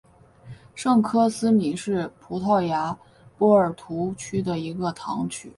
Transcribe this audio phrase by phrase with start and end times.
[0.73, 2.97] 圣科斯米是葡萄牙
[3.37, 5.47] 波尔图区的一个堂区。